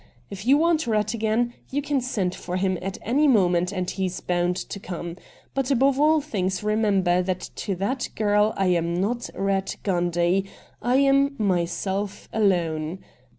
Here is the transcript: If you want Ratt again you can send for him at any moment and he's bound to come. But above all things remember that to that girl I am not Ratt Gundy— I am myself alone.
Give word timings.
If 0.31 0.47
you 0.47 0.57
want 0.57 0.87
Ratt 0.87 1.13
again 1.13 1.53
you 1.69 1.79
can 1.83 2.01
send 2.01 2.33
for 2.33 2.57
him 2.57 2.79
at 2.81 2.97
any 3.03 3.27
moment 3.27 3.71
and 3.71 3.87
he's 3.87 4.19
bound 4.19 4.55
to 4.55 4.79
come. 4.79 5.15
But 5.53 5.69
above 5.69 5.99
all 5.99 6.21
things 6.21 6.63
remember 6.63 7.21
that 7.21 7.51
to 7.57 7.75
that 7.75 8.09
girl 8.15 8.51
I 8.57 8.65
am 8.69 8.99
not 8.99 9.29
Ratt 9.35 9.75
Gundy— 9.83 10.49
I 10.81 10.95
am 10.95 11.35
myself 11.37 12.27
alone. 12.33 13.03